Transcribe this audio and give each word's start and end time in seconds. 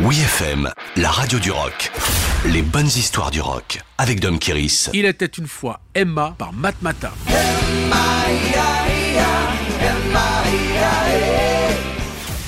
Oui 0.00 0.18
FM, 0.18 0.68
la 0.96 1.08
radio 1.08 1.38
du 1.38 1.52
rock. 1.52 1.92
Les 2.46 2.62
bonnes 2.62 2.88
histoires 2.88 3.30
du 3.30 3.40
rock 3.40 3.80
avec 3.96 4.18
Dom 4.18 4.40
Kiris. 4.40 4.90
Il 4.92 5.04
était 5.04 5.26
une 5.26 5.46
fois 5.46 5.78
Emma 5.94 6.34
par 6.36 6.52
Matmata. 6.52 7.12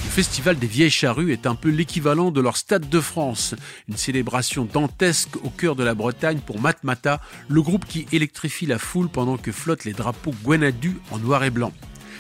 Le 0.05 0.11
festival 0.11 0.59
des 0.59 0.67
vieilles 0.67 0.91
charrues 0.91 1.33
est 1.33 1.47
un 1.47 1.55
peu 1.55 1.69
l'équivalent 1.69 2.33
de 2.33 2.41
leur 2.41 2.57
Stade 2.57 2.89
de 2.89 3.01
France, 3.01 3.55
une 3.89 3.97
célébration 3.97 4.65
dantesque 4.65 5.37
au 5.45 5.51
cœur 5.51 5.77
de 5.77 5.85
la 5.85 5.95
Bretagne 5.95 6.41
pour 6.45 6.61
Matmata, 6.61 7.21
le 7.49 7.63
groupe 7.63 7.85
qui 7.85 8.09
électrifie 8.11 8.67
la 8.67 8.79
foule 8.79 9.09
pendant 9.09 9.37
que 9.37 9.53
flottent 9.53 9.85
les 9.85 9.93
drapeaux 9.93 10.35
Gwenadu 10.43 10.97
en 11.13 11.19
noir 11.19 11.45
et 11.45 11.51
blanc. 11.51 11.73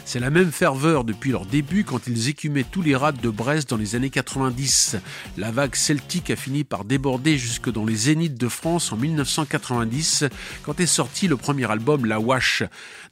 C'est 0.04 0.20
la 0.20 0.30
même 0.30 0.52
ferveur 0.52 1.04
depuis 1.04 1.30
leur 1.30 1.46
début 1.46 1.84
quand 1.84 2.06
ils 2.06 2.28
écumaient 2.28 2.64
tous 2.64 2.82
les 2.82 2.94
rades 2.94 3.20
de 3.20 3.30
Brest 3.30 3.70
dans 3.70 3.76
les 3.76 3.94
années 3.94 4.10
90. 4.10 4.96
La 5.36 5.50
vague 5.50 5.74
celtique 5.74 6.30
a 6.30 6.36
fini 6.36 6.64
par 6.64 6.84
déborder 6.84 7.38
jusque 7.38 7.70
dans 7.70 7.84
les 7.84 7.96
zéniths 7.96 8.38
de 8.38 8.48
France 8.48 8.92
en 8.92 8.96
1990 8.96 10.24
quand 10.62 10.80
est 10.80 10.86
sorti 10.86 11.28
le 11.28 11.36
premier 11.36 11.70
album 11.70 12.06
La 12.06 12.20
Wash. 12.20 12.62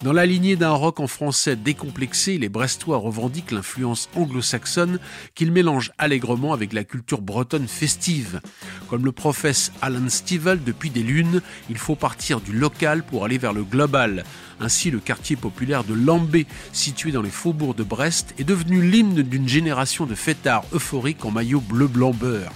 Dans 0.03 0.13
la 0.13 0.27
lignée 0.27 0.57
d'un 0.57 0.71
rock 0.71 1.01
en 1.01 1.07
français 1.07 1.57
décomplexé, 1.57 2.39
les 2.39 2.49
Brestois 2.49 2.99
revendiquent 2.99 3.53
l'influence 3.53 4.09
anglo-saxonne 4.15 4.99
qu'ils 5.35 5.53
mélangent 5.53 5.93
allègrement 5.99 6.53
avec 6.53 6.73
la 6.73 6.85
culture 6.85 7.23
bretonne 7.23 7.69
festive. 7.69 8.41
Comme 8.89 9.05
le 9.05 9.13
professe 9.13 9.73
Alan 9.83 10.09
Stivell 10.09 10.63
depuis 10.63 10.91
des 10.91 11.03
lunes, 11.03 11.41
il 11.71 11.79
faut 11.79 11.97
partir 11.97 12.41
du 12.41 12.53
local 12.53 13.03
pour 13.03 13.25
aller 13.25 13.39
vers 13.39 13.53
le 13.53 13.65
global. 13.65 14.25
Ainsi, 14.61 14.91
le 14.91 15.01
quartier 15.01 15.37
populaire 15.37 15.85
de 15.85 15.95
Lambé, 15.95 16.47
situé 16.73 17.13
dans 17.13 17.23
les 17.23 17.31
faubourgs 17.31 17.75
de 17.75 17.83
Brest, 17.83 18.35
est 18.39 18.45
devenu 18.45 18.83
l'hymne 18.83 19.23
d'une 19.23 19.49
génération 19.49 20.07
de 20.07 20.15
fêtards 20.15 20.65
euphoriques 20.73 21.25
en 21.25 21.31
maillot 21.31 21.61
bleu-blanc-beurre. 21.61 22.53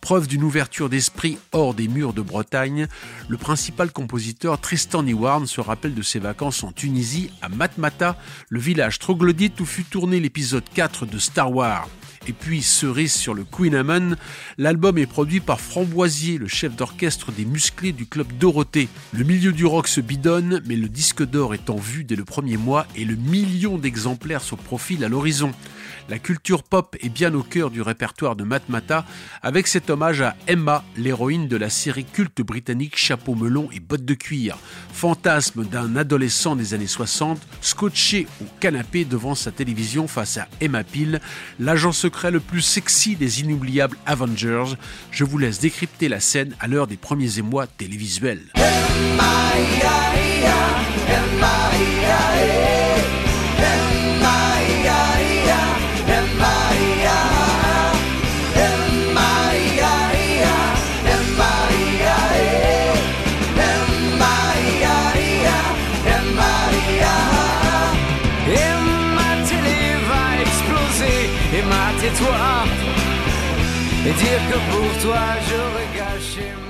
Preuve 0.00 0.28
d'une 0.28 0.44
ouverture 0.44 0.88
d'esprit 0.88 1.38
hors 1.52 1.74
des 1.74 1.86
murs 1.86 2.14
de 2.14 2.22
Bretagne, 2.22 2.86
le 3.28 3.36
principal 3.36 3.92
compositeur 3.92 4.58
Tristan 4.58 5.06
Iwarn 5.06 5.46
se 5.46 5.60
rappelle 5.60 5.94
de 5.94 6.02
ses 6.02 6.18
vacances 6.18 6.64
en 6.64 6.72
Tunisie, 6.72 7.30
à 7.42 7.50
Matmata, 7.50 8.16
le 8.48 8.60
village 8.60 8.98
troglodyte 8.98 9.60
où 9.60 9.66
fut 9.66 9.84
tourné 9.84 10.18
l'épisode 10.18 10.64
4 10.74 11.04
de 11.04 11.18
Star 11.18 11.52
Wars. 11.52 11.88
Et 12.28 12.32
puis, 12.32 12.62
cerise 12.62 13.14
sur 13.14 13.32
le 13.32 13.44
Queen 13.44 13.74
Amon, 13.74 14.14
l'album 14.58 14.98
est 14.98 15.06
produit 15.06 15.40
par 15.40 15.60
Framboisier, 15.60 16.36
le 16.36 16.48
chef 16.48 16.76
d'orchestre 16.76 17.32
des 17.32 17.46
musclés 17.46 17.92
du 17.92 18.06
club 18.06 18.26
Dorothée. 18.38 18.88
Le 19.12 19.24
milieu 19.24 19.52
du 19.52 19.64
rock 19.64 19.88
se 19.88 20.02
bidonne, 20.02 20.62
mais 20.66 20.76
le 20.76 20.88
disque 20.88 21.24
d'or 21.24 21.54
est 21.54 21.70
en 21.70 21.76
vue 21.76 22.04
dès 22.04 22.16
le 22.16 22.26
premier 22.26 22.58
mois 22.58 22.86
et 22.94 23.06
le 23.06 23.16
million 23.16 23.78
d'exemplaires 23.78 24.42
se 24.42 24.54
profile 24.54 25.02
à 25.04 25.08
l'horizon. 25.08 25.52
La 26.08 26.18
culture 26.18 26.62
pop 26.62 26.96
est 27.00 27.08
bien 27.08 27.34
au 27.34 27.42
cœur 27.42 27.70
du 27.70 27.82
répertoire 27.82 28.36
de 28.36 28.44
Matmata, 28.44 29.04
avec 29.42 29.66
cet 29.66 29.90
hommage 29.90 30.20
à 30.20 30.36
Emma, 30.46 30.84
l'héroïne 30.96 31.48
de 31.48 31.56
la 31.56 31.70
série 31.70 32.04
culte 32.04 32.40
britannique 32.42 32.96
Chapeau 32.96 33.34
melon 33.34 33.68
et 33.72 33.80
bottes 33.80 34.04
de 34.04 34.14
cuir. 34.14 34.58
Fantasme 34.92 35.64
d'un 35.64 35.96
adolescent 35.96 36.56
des 36.56 36.74
années 36.74 36.86
60, 36.86 37.40
scotché 37.60 38.26
au 38.40 38.46
canapé 38.60 39.04
devant 39.04 39.34
sa 39.34 39.50
télévision 39.50 40.08
face 40.08 40.38
à 40.38 40.48
Emma 40.60 40.84
Peel, 40.84 41.20
l'agent 41.58 41.92
secret 41.92 42.30
le 42.30 42.40
plus 42.40 42.62
sexy 42.62 43.16
des 43.16 43.40
inoubliables 43.40 43.96
Avengers. 44.06 44.76
Je 45.10 45.24
vous 45.24 45.38
laisse 45.38 45.60
décrypter 45.60 46.08
la 46.08 46.20
scène 46.20 46.54
à 46.60 46.66
l'heure 46.66 46.86
des 46.86 46.96
premiers 46.96 47.38
émois 47.38 47.66
télévisuels. 47.66 48.42
Et 74.06 74.12
dire 74.12 74.40
que 74.50 74.58
pour 74.70 75.02
toi 75.02 75.20
j'aurais 75.46 75.88
gâché 75.96 76.69